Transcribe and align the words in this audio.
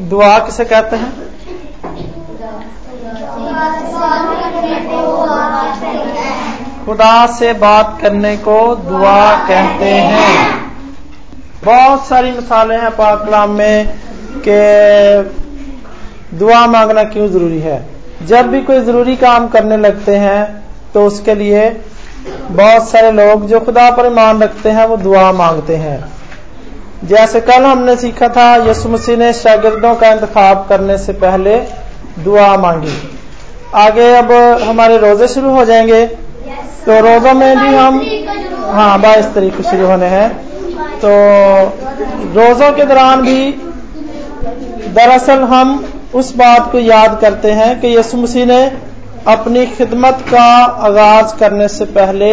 दुआ 0.00 0.38
किसे 0.38 0.64
कहते 0.64 0.96
हैं? 0.96 1.12
खुदा 6.86 7.26
से 7.26 7.52
बात 7.52 7.98
करने 8.02 8.36
को 8.36 8.74
दुआ 8.76 9.34
कहते 9.48 9.90
हैं। 9.90 10.36
बहुत 11.64 12.06
सारी 12.06 12.30
मिसालें 12.32 12.78
हैं 12.78 12.90
पाकलाम 12.90 13.50
में 13.50 13.88
कि 14.46 14.58
दुआ 16.38 16.66
मांगना 16.66 17.02
क्यों 17.04 17.28
ज़रूरी 17.28 17.60
है? 17.60 17.84
जब 18.22 18.46
भी 18.46 18.60
कोई 18.62 18.80
ज़रूरी 18.80 19.16
काम 19.16 19.48
करने 19.48 19.76
लगते 19.76 20.16
हैं 20.16 20.44
तो 20.94 21.04
उसके 21.06 21.34
लिए 21.34 21.68
बहुत 22.50 22.88
सारे 22.88 23.10
लोग 23.12 23.46
जो 23.46 23.60
खुदा 23.60 23.90
पर 23.90 24.06
ईमान 24.06 24.42
रखते 24.42 24.70
हैं, 24.70 24.86
वो 24.86 24.96
दुआ 24.96 25.32
मांगते 25.32 25.76
हैं। 25.76 26.17
जैसे 27.04 27.40
कल 27.40 27.64
हमने 27.64 27.96
सीखा 27.96 28.28
था 28.28 28.44
यसु 28.68 28.88
मसीह 28.88 29.16
ने 29.16 29.32
शागिर्दों 29.32 29.94
का 29.94 30.08
इंतखाब 30.08 30.66
करने 30.68 30.96
से 30.98 31.12
पहले 31.12 31.56
दुआ 32.24 32.56
मांगी। 32.56 32.96
आगे 33.74 34.12
अब 34.14 34.32
हमारे 34.62 34.96
रोज़े 34.96 35.28
शुरू 35.28 35.50
हो 35.50 35.64
जाएँगे। 35.64 36.06
तो 36.86 36.98
रोजों 37.00 37.34
में 37.34 37.58
भी 37.58 37.74
हम 37.74 38.00
हाँ 38.72 39.00
बाईस 39.00 39.26
तारीख 39.26 39.56
को 39.56 39.62
शुरू 39.62 39.86
होने 39.86 40.06
हैं। 40.06 40.28
तो 40.98 41.08
रोजों 42.34 42.72
के 42.72 42.84
दौरान 42.84 43.22
भी 43.22 43.50
दरअसल 44.94 45.42
हम 45.44 45.84
उस 46.14 46.34
बात 46.36 46.70
को 46.72 46.78
याद 46.78 47.18
करते 47.20 47.50
हैं 47.50 47.80
कि 47.80 47.96
यसु 47.96 48.16
मसीह 48.16 48.46
ने 48.46 48.60
अपनी 49.26 49.66
खिदमत 49.66 50.24
का 50.30 50.44
आगाज़ 50.86 51.34
करने 51.36 51.68
से 51.68 51.84
पहले 51.84 52.30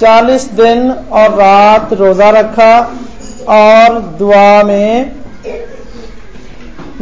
40 0.00 0.50
दिन 0.52 0.90
और 0.90 1.30
रात 1.34 1.92
रोजा 1.92 2.30
रखा। 2.30 2.72
और 3.48 3.98
दुआ 4.18 4.62
में 4.62 5.12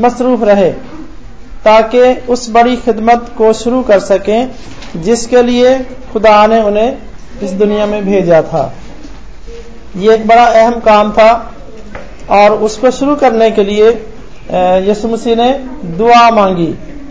मसरूफ 0.00 0.42
रहे, 0.42 0.70
ताकि 1.64 2.00
उस 2.28 2.50
बड़ी 2.50 2.76
खिदमत 2.76 3.32
को 3.38 3.52
शुरू 3.52 3.82
कर 3.82 4.00
सकें, 4.00 4.50
जिसके 4.96 5.42
लिए 5.42 5.78
खुदा 6.12 6.46
ने 6.46 6.62
उन्हें 6.62 6.98
इस 7.42 7.50
दुनिया 7.52 7.86
में 7.86 8.04
भेजा 8.04 8.42
था। 8.42 8.72
ये 9.96 10.14
एक 10.14 10.26
बड़ा 10.26 10.44
अहम 10.44 10.78
काम 10.80 11.12
था, 11.12 11.30
और 12.30 12.52
उसको 12.62 12.90
शुरू 12.90 13.16
करने 13.16 13.50
के 13.50 13.64
लिए 13.64 13.90
यसु 14.82 15.08
मसीह 15.08 15.36
ने 15.36 15.52
दुआ 15.98 16.30
मांगी, 16.30 16.66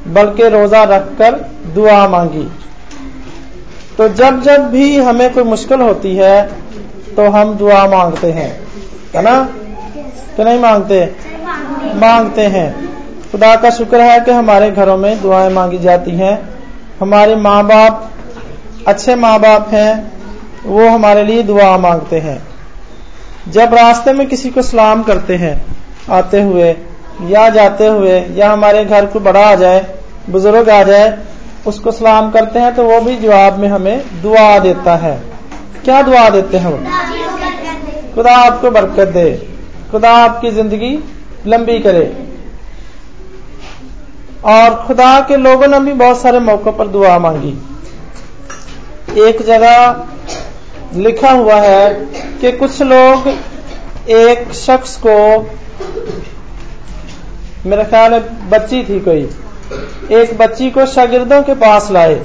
बल्कि 0.07 0.49
रोजा 0.49 0.83
रखकर 0.85 1.35
दुआ 1.75 2.07
मांगी। 2.07 2.47
तो 3.97 4.07
जब 4.09 4.41
जब 4.43 4.69
भी 4.69 4.95
हमें 4.97 5.33
कोई 5.33 5.43
मुश्किल 5.43 5.81
होती 5.81 6.15
है 6.15 6.43
तो 7.15 7.29
हम 7.31 7.53
दुआ 7.53 7.85
मांगते 7.87 8.31
हैं। 8.31 8.66
है 9.15 9.21
ना? 9.21 9.49
कि 10.37 10.43
नहीं 10.43 10.59
मांगते? 10.59 11.15
मांगते 11.95 12.41
हैं। 12.41 12.97
खुदा 13.31 13.55
का 13.55 13.69
शुक्र 13.69 14.01
है 14.01 14.19
कि 14.19 14.31
हमारे 14.31 14.71
घरों 14.71 14.97
में 14.97 15.21
दुआएँ 15.21 15.49
मांगी 15.49 15.77
जाती 15.77 16.11
हैं। 16.11 16.49
हमारे 16.99 17.35
माँ 17.35 17.63
बाप 17.63 18.11
अच्छे 18.87 19.15
माँ 19.15 19.39
बाप 19.39 19.69
हैं, 19.69 20.11
वो 20.65 20.89
हमारे 20.89 21.23
लिए 21.23 21.43
दुआ 21.43 21.77
मांगते 21.77 22.19
हैं। 22.19 22.47
जब 23.47 23.73
रास्ते 23.73 24.13
में 24.13 24.27
किसी 24.27 24.49
को 24.49 24.61
सलाम 24.61 25.03
करते 25.03 25.35
हैं, 25.35 25.65
आते 26.09 26.41
हुए, 26.41 26.75
या 27.23 27.49
जाते 27.49 27.87
हुए, 27.87 28.19
या 28.19 28.51
हमारे 28.51 28.85
घर 28.85 29.05
को 29.05 29.19
बड़ा 29.19 29.45
आ 29.45 29.55
जाए, 29.55 29.85
बुज़ुर्ग 30.29 30.69
आ 30.69 30.83
जाए, 30.83 31.17
उसको 31.67 31.91
सलाम 31.91 32.31
करते 32.31 32.59
हैं 32.59 32.75
तो 32.75 32.83
वो 32.83 33.01
भी 33.01 33.17
जवाब 33.17 33.57
में 33.57 33.67
हमें 33.67 34.21
दुआ 34.21 34.59
देता 34.59 34.95
है। 34.95 35.21
क्या 35.85 36.01
दुआ 36.01 36.29
देते 36.29 36.57
हैं 36.57 36.67
वो? 36.67 36.77
खुदा 38.17 38.35
आपको 38.35 38.69
बरकत 38.71 39.07
दे। 39.07 39.31
खुदा 39.91 40.11
आपकी 40.17 40.51
ज़िंदगी 40.51 40.87
लंबी 41.47 41.77
करे। 41.79 42.05
और 44.45 44.75
खुदा 44.87 45.19
के 45.21 45.37
लोगों 45.37 45.67
ने 45.67 45.79
भी 45.79 45.93
बहुत 45.93 46.21
सारे 46.21 46.39
मौकों 46.39 46.71
पर 46.71 46.87
दुआ 46.87 47.17
मांगी। 47.19 47.53
एक 49.21 49.41
जगह 49.41 50.97
लिखा 50.97 51.31
हुआ 51.31 51.55
है 51.55 51.89
कि 52.41 52.51
कुछ 52.51 52.81
लोग 52.83 53.27
एक 54.11 54.51
शख्स 54.55 54.95
को, 54.97 55.17
मेरा 57.65 57.83
ख्याल 57.83 58.13
है 58.13 58.49
बच्ची 58.49 58.83
थी 58.83 58.99
कोई, 58.99 59.29
एक 60.13 60.37
बच्ची 60.37 60.71
को 60.71 60.85
शागिर्दों 60.87 61.41
के 61.43 61.53
पास 61.61 61.91
लाए 61.91 62.21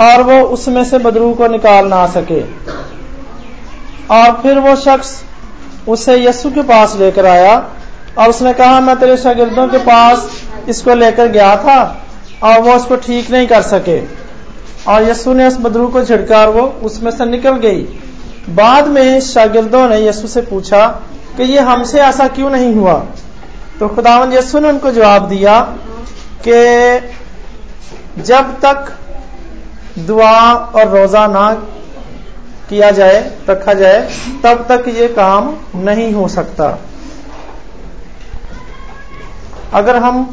और 0.00 0.22
वो 0.22 0.40
उसमें 0.48 0.84
से 0.84 0.98
बदरू 1.00 1.32
को 1.34 1.48
निकाल 1.48 1.88
ना 1.88 2.06
सके। 2.10 2.40
और 4.10 4.40
फिर 4.42 4.58
वो 4.58 4.76
शख्स 4.76 5.22
उसे 5.88 6.24
यस्सु 6.24 6.50
के 6.50 6.62
पास 6.62 6.96
लेकर 6.96 7.26
आया 7.26 7.70
और 8.18 8.28
उसने 8.28 8.52
कहा, 8.52 8.80
मैं 8.80 8.96
तेरे 8.96 9.16
शागिर्दों 9.16 9.68
के 9.68 9.78
पास 9.78 10.30
इसको 10.68 10.94
लेकर 10.94 11.28
गया 11.28 11.56
था 11.56 12.04
और 12.42 12.60
वो 12.60 12.72
उसको 12.72 12.96
ठीक 12.96 13.30
नहीं 13.30 13.46
कर 13.46 13.62
सके। 13.62 14.00
और 14.88 15.02
यस्सु 15.02 15.32
ने 15.32 15.46
उस 15.46 15.56
बदरू 15.56 15.88
को 15.88 15.98
और 16.34 16.48
वो 16.48 16.62
उसमें 16.62 17.10
से 17.10 17.24
निकल 17.24 17.50
गई। 17.50 17.82
बाद 18.48 18.88
में 18.88 19.20
शागिर्दों 19.20 19.88
ने 19.88 20.08
यस्सु 20.08 20.28
से 20.28 20.40
पूछा 20.40 20.86
कि, 21.36 21.42
ये 21.42 21.60
हमसे 21.60 22.00
ऐसा 22.00 22.28
क्यों 22.28 22.50
नहीं 22.50 22.74
हुआ? 22.74 23.04
तो 23.80 23.88
खुदावन 23.88 24.32
यस्सु 24.32 24.58
ने 24.58 24.68
उनको 24.68 24.90
जवाब 24.90 25.28
दिया 25.28 25.60
कि 26.48 27.12
जब 28.22 28.60
तक 28.64 28.98
दुआ 29.98 30.52
और 30.52 30.88
रोजा 30.88 31.26
ना 31.26 31.66
किया 32.72 32.90
जाए, 32.90 33.18
रखा 33.50 33.72
जाए, 33.74 34.00
तब 34.44 34.64
तक 34.68 34.88
ये 34.90 35.08
काम 35.08 35.56
नहीं 35.76 36.12
हो 36.12 36.28
सकता। 36.28 36.78
अगर 39.74 39.96
हम 39.96 40.24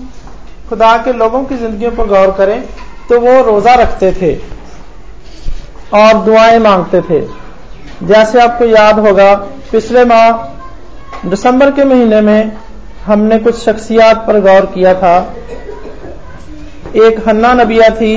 खुदा 0.69 0.95
के 0.97 1.13
लोगों 1.13 1.43
की 1.43 1.57
जिंदगियों 1.57 1.91
पर 1.91 2.07
गौर 2.07 2.31
करें 2.31 2.61
तो 3.09 3.19
वो 3.19 3.41
रोजा 3.43 3.73
रखते 3.73 4.11
थे 4.11 4.33
और 5.93 6.21
दुआएँ 6.23 6.59
मांगते 6.59 7.01
थे। 7.01 7.21
जैसे 8.03 8.39
आपको 8.41 8.65
याद 8.65 8.99
होगा, 8.99 9.33
पिछले 9.71 10.03
माह 10.05 11.29
दिसंबर 11.29 11.71
के 11.71 11.83
महीने 11.83 12.21
में 12.21 12.51
हमने 13.05 13.39
कुछ 13.39 13.57
शख्सियात 13.59 14.17
पर 14.27 14.39
गौर 14.41 14.65
किया 14.65 14.93
था। 14.93 15.15
एक 16.97 17.27
हन्ना 17.27 17.53
नबिया 17.53 17.89
थी, 17.95 18.13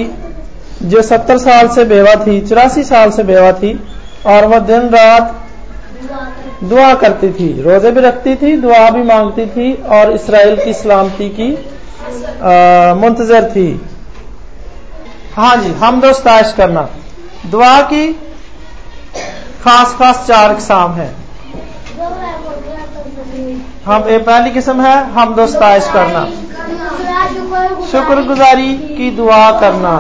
जो 0.83 1.03
सत्तर 1.03 1.39
साल 1.39 1.69
से 1.69 1.85
बेवा 1.85 2.15
थी, 2.17 2.41
चौरासी 2.41 2.83
साल 2.85 3.11
से 3.11 3.23
बेवा 3.23 3.53
थी। 3.53 3.73
और 4.27 4.47
वह 4.47 4.59
दिन 4.67 4.89
रात 4.89 5.39
दुआ 6.65 6.93
करती 6.95 7.31
थी 7.33 7.51
रोज़े 7.63 7.91
भी 7.91 8.01
रखती 8.01 8.35
थी 8.37 8.57
दुआ 8.57 8.89
भी 8.91 9.03
मांगती 9.05 9.47
थी 9.47 9.73
और 9.93 10.13
इसराइल 10.13 10.57
की 10.65 10.73
सलामती 10.75 11.29
की 11.41 11.49
मुंतजर 13.01 13.51
थी। 13.51 13.69
हाँ 15.37 15.57
जी 15.57 15.73
हम 15.75 16.01
दोस्ताश 16.01 16.53
करना। 16.53 16.89
दुआ 17.51 17.81
की 17.83 18.13
खास 19.65 19.95
खास 19.99 20.25
चार 20.29 20.53
इकसाम 20.53 20.93
है। 20.93 21.11
हम 23.87 24.09
एक 24.09 24.25
पहली 24.27 24.51
किस्म 24.51 24.81
है 24.81 24.97
हम 25.13 25.35
दोस्ताश 25.35 25.91
करना। 25.93 26.25
शुक्रगुजारी 27.91 28.73
की 28.89 29.11
दुआ 29.11 29.51
करना। 29.61 29.95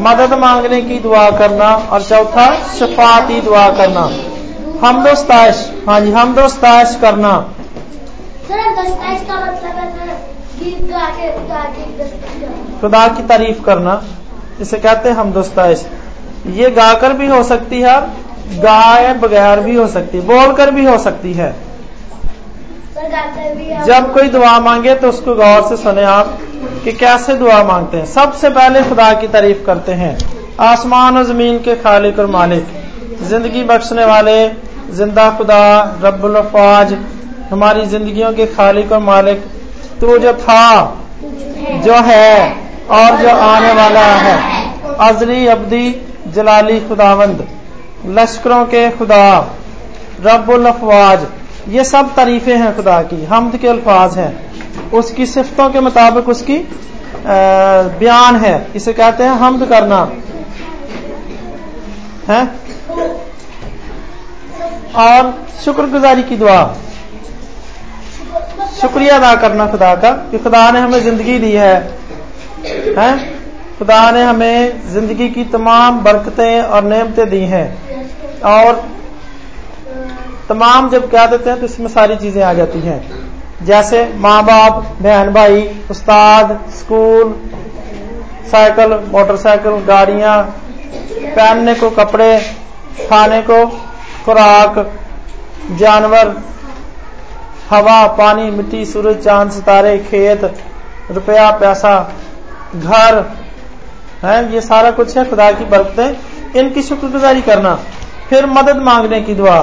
मदद 0.00 0.32
मांगने 0.38 0.80
की 0.82 0.98
दुआ 0.98 1.28
करना 1.30 1.74
और 1.92 2.02
चौथा 2.02 2.46
शफाती 2.74 3.40
दुआ 3.40 3.68
करना। 3.76 4.04
हम 4.80 5.02
दोस्ताश 5.04 5.66
हाँ 5.88 6.00
जी 6.00 6.10
हम 6.12 6.34
दोस्ताश 6.34 6.96
करना। 7.00 7.32
खुदा 12.80 13.06
की 13.08 13.22
तारीफ़ 13.22 13.62
करना 13.62 14.02
इसे 14.60 14.78
कहते 14.78 15.08
हैं 15.08 15.16
हम 15.16 15.32
दोस्ताश 15.32 15.84
ये 16.54 16.70
गाकर 16.70 17.12
भी 17.12 17.26
हो 17.26 17.42
सकती 17.44 17.80
है 17.80 18.00
गाय 18.60 19.12
बगैर 19.14 19.60
भी 19.60 19.74
हो 19.74 19.86
सकती 19.88 20.18
है 20.18 20.26
बोलकर 20.26 20.70
भी 20.70 20.84
हो 20.84 20.98
सकती 20.98 21.32
है। 21.32 21.54
जब 23.86 24.12
कोई 24.14 24.28
दुआ 24.28 24.58
मांगे 24.60 24.94
तो 24.94 25.08
उसको 25.08 25.34
गौर 25.34 25.68
से 25.68 25.76
सुने 25.76 26.04
आप। 26.04 26.38
कि 26.86 26.92
कैसे 26.92 27.34
दुआ 27.34 27.62
मांगते 27.62 27.96
हैं? 27.96 28.06
सबसे 28.06 28.48
पहले 28.50 28.82
खुदा 28.82 29.12
की 29.12 29.28
तारीफ़ 29.28 29.64
करते 29.66 29.92
हैं। 29.92 30.18
आसमान 30.60 31.16
और 31.16 31.24
ज़मीन 31.24 31.58
के 31.58 31.74
खालिक 31.74 32.18
और 32.18 32.26
मालिक। 32.26 32.66
ज़िंदगी 33.22 33.64
बख्शने 33.64 34.04
वाले, 34.04 34.48
ज़िंदा 34.90 35.30
खुदा, 35.30 35.82
रब्बुल 36.02 36.34
अफवाज, 36.34 36.96
हमारी 37.50 37.86
जिंदगियों 37.86 38.32
के 38.32 38.46
खालिक 38.46 38.92
और 38.92 38.98
मालिक। 38.98 39.38
तू 40.00 40.18
जो 40.18 40.32
था, 40.32 40.96
जो 41.84 41.94
है, 41.94 42.56
और 42.90 43.16
जो 43.16 43.28
आने 43.28 43.72
वाला 43.72 44.06
है। 44.06 44.38
अजली, 45.00 45.46
अब्दी, 45.46 46.02
जलाली, 46.28 46.80
खुदावंद। 46.80 47.46
लश्करों 48.06 48.64
के 48.64 48.90
खुदा 48.90 49.36
अफवाज। 50.68 51.26
ये 51.68 51.84
सब 51.84 52.14
तारीफें 52.14 52.56
हैं 52.56 52.76
खुदा 52.76 53.02
की। 53.02 53.24
हमद 53.24 53.56
के 53.56 53.68
अल्फाज 53.68 54.18
हैं। 54.18 54.46
उसकी 54.92 55.26
सिफतों 55.26 55.68
के 55.70 55.80
मुताबिक 55.80 56.28
उसकी 56.28 56.58
बयान 57.26 58.36
है। 58.36 58.54
इसे 58.76 58.92
कहते 58.92 59.24
हैं 59.24 59.30
हमद 59.30 59.68
करना। 59.68 60.00
है? 62.28 62.44
और 64.96 65.32
शुक्रगुजारी 65.64 66.22
की 66.22 66.36
दुआ। 66.36 66.62
शुक्रिया 68.80 69.16
अदा 69.16 69.34
करना 69.34 69.66
खुदा 69.66 69.94
का 69.94 70.10
कि 70.30 70.38
खुदा 70.38 70.70
ने 70.70 70.80
हमें 70.80 71.00
ज़िंदगी 71.00 71.38
दी 71.38 71.52
है। 71.52 71.74
हैं? 72.98 73.14
खुदा 73.78 74.10
ने 74.10 74.22
हमें 74.22 74.92
ज़िंदगी 74.92 75.28
की 75.28 75.44
तमाम 75.44 76.00
बरकतें 76.00 76.62
और 76.62 76.84
नेमतें 76.84 77.28
दी 77.30 77.40
हैं। 77.44 77.68
और 78.44 78.84
तमाम 80.48 80.88
जब 80.90 81.10
कह 81.10 81.26
देते 81.26 81.50
हैं 81.50 81.58
तो 81.60 81.66
इसमें 81.66 81.88
सारी 81.88 82.16
चीज़ें 82.16 82.42
आ 82.42 82.52
जाती 82.52 82.80
हैं। 82.80 83.00
जैसे 83.62 84.04
माँ 84.14 84.42
बाप 84.44 84.96
बहन 85.00 85.32
भाई 85.32 85.62
उस्ताद, 85.90 86.58
स्कूल, 86.70 87.34
साइकिल, 88.50 88.94
मोटरसाइकिल, 89.12 89.72
गाड़ियाँ, 89.72 90.42
पहनने 91.36 91.74
को 91.74 91.90
कपड़े, 91.90 92.38
खाने 93.10 93.42
को 93.42 93.66
खुराक, 94.24 94.78
जानवर, 95.72 96.36
हवा, 97.70 98.06
पानी, 98.06 98.50
मिट्टी, 98.50 98.84
सूरज, 98.84 99.24
चाँद, 99.24 99.50
सितारे, 99.50 99.98
खेत, 99.98 100.44
रुपया, 101.10 101.50
पैसा, 101.50 102.12
घर, 102.76 103.24
है, 104.24 104.52
ये 104.52 104.60
सारा 104.60 104.90
कुछ 104.90 105.16
है, 105.18 105.28
खुदा 105.30 105.50
की 105.52 105.64
बरकतें। 105.64 106.60
इनकी 106.60 106.82
शुक्रगुजारी 106.82 107.42
करना, 107.42 107.74
फिर 108.30 108.46
मदद 108.46 108.76
मांगने 108.76 109.20
की 109.20 109.34
दुआ। 109.34 109.60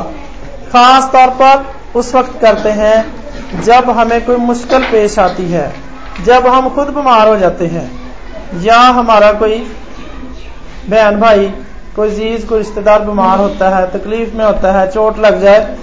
खास 0.71 1.09
तौर 1.11 1.27
पर 1.41 1.65
उस 1.99 2.15
वक्त 2.15 2.39
करते 2.41 2.69
हैं 2.69 3.22
जब 3.55 3.89
हमें 3.89 4.25
कोई 4.25 4.35
मुश्किल 4.37 4.83
पेश 4.83 5.17
आती 5.19 5.43
है, 5.43 5.71
जब 6.23 6.47
हम 6.47 6.69
खुद 6.69 6.87
बीमार 6.87 7.27
हो 7.27 7.37
जाते 7.37 7.65
हैं, 7.67 7.89
या 8.61 8.77
हमारा 8.77 9.31
कोई 9.33 9.57
बहन 10.89 11.19
भाई, 11.19 11.47
कोई 11.95 12.09
जीज, 12.09 12.43
कोई 12.43 12.57
रिश्तेदार 12.57 13.01
बीमार 13.01 13.39
होता 13.39 13.69
है, 13.69 13.85
तकलीफ़ 13.91 14.35
में 14.35 14.45
होता 14.45 14.71
है, 14.71 14.89
चोट 14.91 15.19
लग 15.19 15.41
जाए 15.41 15.75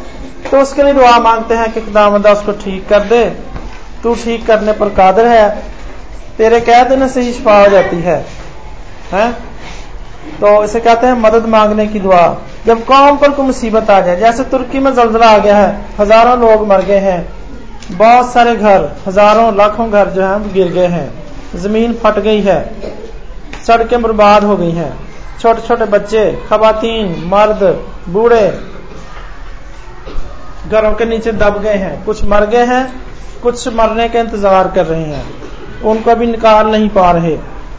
तो 0.50 0.60
उसके 0.60 0.82
लिए 0.82 0.92
दुआ 0.92 1.18
मांगते 1.18 1.54
हैं 1.54 1.72
कि 1.72 1.80
खुदामंदा 1.80 2.30
उसको 2.32 2.52
ठीक 2.52 2.88
कर 2.88 3.00
दे। 3.00 3.24
तू 4.02 4.14
ठीक 4.14 4.46
करने 4.46 4.72
पर 4.72 4.88
कादर 4.88 5.26
है, 5.26 5.48
तेरे 6.38 6.60
कह 6.60 6.82
देने 6.84 7.08
से 7.08 7.20
ही 7.20 7.32
शिफा 7.32 7.58
हो 7.60 7.68
जाती 7.68 7.96
है। 7.96 8.16
हैं? 9.12 9.32
तो 10.40 10.62
इसे 10.64 10.80
कहते 10.80 11.06
हैं 11.06 11.14
मदद 11.14 11.46
मांगने 11.46 11.86
की 11.86 12.00
दुआ। 12.00 12.22
जब 12.66 12.84
कौम 12.84 13.16
पर 13.16 13.30
कोई 13.30 13.46
मुसीबत 13.46 13.90
आ 13.90 14.00
जाए, 14.00 14.16
जैसे 14.16 14.44
तुर्की 14.44 14.78
में 14.78 14.94
जलजला 14.94 15.30
आ 15.30 15.38
गया 15.38 15.56
है, 15.56 15.80
हज़ारों 16.00 16.38
लोग 16.38 16.66
मर 16.68 16.82
गए 16.82 16.98
हैं 16.98 17.39
बहुत 17.90 18.32
सारे 18.32 18.54
घर, 18.56 18.88
हज़ारों, 19.06 19.54
लाखों 19.56 19.90
घर 19.90 20.08
जो 20.08 20.22
है 20.22 20.52
गिर 20.52 20.68
गए 20.68 20.86
हैं। 20.86 21.58
ज़मीन 21.58 21.92
फट 21.94 22.18
गई 22.18 22.40
है। 22.40 22.58
सड़कें 23.66 24.00
बर्बाद 24.02 24.44
हो 24.44 24.56
गई 24.56 24.70
हैं। 24.70 24.92
छोटे 25.40 25.62
छोटे 25.62 25.84
बच्चे, 25.84 26.24
खवातीन, 26.48 27.14
मर्द, 27.26 27.62
बूढ़े 28.08 28.46
घरों 30.68 30.92
के 30.92 31.04
नीचे 31.04 31.32
दब 31.32 31.60
गए 31.62 31.74
हैं। 31.74 32.04
कुछ 32.04 32.24
मर 32.24 32.46
गए 32.46 32.64
हैं, 32.64 32.84
कुछ 33.42 33.68
मरने 33.68 34.08
के 34.08 34.18
इंतज़ार 34.18 34.68
कर 34.68 34.86
रहे 34.86 35.04
हैं। 35.04 35.82
उनको 35.82 36.14
भी 36.14 36.26
निकाल 36.26 36.66
नहीं 36.66 36.88
पा 36.88 37.10
रहे। 37.10 37.38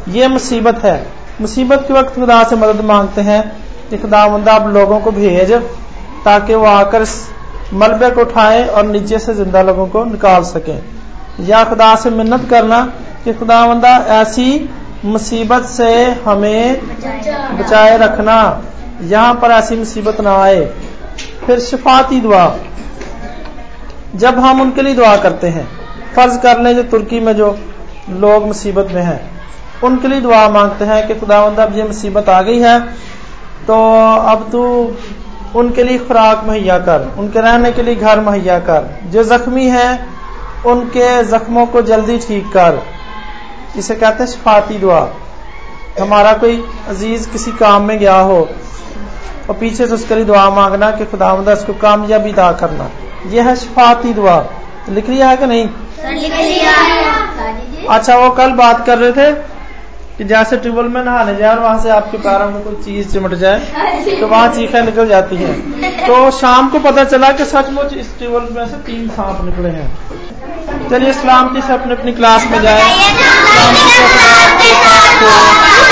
ये 0.09 0.27
मुसीबत 0.27 0.83
है। 0.83 0.97
मुसीबत 1.41 1.85
के 1.87 1.93
वक्त 1.93 2.15
खुदा 2.15 2.43
से 2.43 2.55
मदद 2.55 2.81
मांगते 2.81 3.21
हैं 3.21 3.41
कि 3.89 3.97
खुदावंदा 3.97 4.53
आप 4.53 4.67
लोगों 4.67 4.99
को 4.99 5.11
भेज 5.11 5.51
ताकि 6.25 6.55
वो 6.55 6.65
आकर 6.65 7.05
मलबे 7.73 8.09
को 8.11 8.21
उठाए 8.21 8.65
और 8.67 8.85
नीचे 8.85 9.19
से 9.19 9.33
ज़िंदा 9.33 9.61
लोगों 9.61 9.87
को 9.87 10.03
निकाल 10.05 10.43
सके। 10.43 10.75
या 11.45 11.63
खुदा 11.63 11.95
से 11.95 12.09
मिन्नत 12.09 12.47
करना 12.49 12.81
कि 13.23 13.33
खुदावंदा 13.33 13.89
ऐसी 14.11 14.69
मुसीबत 15.05 15.65
से 15.67 15.91
हमें 16.25 16.81
बचाए 17.57 17.97
रखना। 17.97 18.37
यहाँ 19.03 19.33
पर 19.33 19.51
ऐसी 19.51 19.75
मुसीबत 19.75 20.21
ना 20.21 20.35
आए। 20.37 20.65
फिर 21.45 21.59
शिफाती 21.59 22.19
दुआ। 22.21 22.45
जब 24.15 24.39
हम 24.39 24.61
उनके 24.61 24.81
लिए 24.81 24.93
दुआ 24.93 25.15
करते 25.17 25.47
हैं, 25.47 25.67
फ़र्ज़ 26.15 26.39
कर 26.39 26.59
लें 26.61 26.75
जो 26.75 26.83
तुर्की 26.83 27.19
में 27.19 27.33
जो 27.35 27.57
लोग 28.09 28.45
मुसीबत 28.47 28.87
में 28.91 29.01
हैं, 29.01 29.21
उनके 29.83 30.07
लिए 30.07 30.21
दुआ 30.21 30.47
मांगते 30.49 30.85
हैं 30.85 31.07
कि 31.07 31.15
खुदावंद 31.15 31.59
अब 31.59 31.77
ये 31.77 31.83
मुसीबत 31.83 32.29
आ 32.29 32.41
गई 32.41 32.59
है 32.59 32.79
तो 33.67 33.75
अब 34.25 34.47
तू 34.51 34.61
उनके 35.55 35.83
लिए 35.83 35.97
खुराक 35.97 36.43
मुहैया 36.45 36.77
कर 36.79 37.07
उनके 37.19 37.39
रहने 37.39 37.71
के 37.71 37.81
लिए 37.81 37.95
घर 37.95 38.19
मुहैया 38.19 38.59
कर। 38.59 38.89
जो 39.05 39.23
जख्मी 39.23 39.67
है 39.67 39.89
उनके 40.65 41.23
जख्मों 41.23 41.65
को 41.65 41.81
जल्दी 41.81 42.17
ठीक 42.17 42.47
कर। 42.47 42.81
इसे 43.77 43.95
कहते 43.95 44.23
हैं 44.23 44.29
शफाती 44.31 44.77
दुआ। 44.77 45.01
हमारा 46.01 46.33
कोई 46.33 46.55
अज़ीज़ 46.87 47.29
किसी 47.29 47.51
काम 47.51 47.83
में 47.83 47.97
गया 47.99 48.19
हो 48.21 48.39
और 49.49 49.55
पीछे 49.55 49.87
से 49.87 49.93
उसके 49.93 50.15
लिए 50.15 50.25
दुआ 50.25 50.49
मांगना 50.49 50.91
कि 50.91 51.05
खुदावंद 51.05 51.49
उसको 51.49 51.73
कामयाबी 51.73 52.31
दा 52.31 52.51
करना। 52.51 52.89
यह 53.27 53.47
है 53.47 53.55
शफाती 53.55 54.13
दुआ। 54.13 54.45
लिख 54.89 55.09
लिया 55.09 55.29
है 55.29 55.37
कि 55.37 55.45
नहीं? 55.45 55.69
लिख 56.11 56.35
लिया 56.35 56.71
है। 56.71 57.85
अच्छा 57.89 58.17
वो 58.17 58.29
कल 58.29 58.51
बात 58.53 58.85
कर 58.85 58.97
रहे 58.97 59.11
थे 59.11 59.50
कि 60.21 60.25
जहाँ 60.27 60.43
से 60.43 60.57
ट्यूबवेल 60.57 60.87
में 60.87 61.03
नहाने 61.03 61.35
जाए 61.35 61.49
और 61.49 61.59
वहाँ 61.59 61.77
से 61.83 61.89
आपके 61.89 62.17
पैरों 62.17 62.49
में 62.49 62.61
कोई 62.63 62.75
चीज़ 62.83 63.07
चिमट 63.11 63.33
जाए 63.35 64.19
तो 64.19 64.27
वहाँ 64.27 64.53
चीखें 64.55 64.81
निकल 64.81 65.07
जाती 65.07 65.35
हैं। 65.35 65.53
तो 65.99 66.19
शाम 66.31 66.69
को 66.69 66.79
पता 66.79 67.03
चला 67.05 67.31
कि 67.31 67.45
सचमुच 67.45 67.93
इस 67.93 68.17
ट्यूबवेल 68.17 68.53
में 68.55 68.67
से 68.67 68.77
तीन 68.85 69.07
सांप 69.09 69.39
निकले 69.45 69.69
हैं। 69.69 70.89
चलिए 70.89 71.09
इस्लाम 71.09 71.53
की 71.53 71.61
से 71.61 71.73
अपनी 71.73 71.93
अपनी 71.93 72.11
क्लास 72.13 72.45
में 72.51 72.61
जाए। 72.61 72.81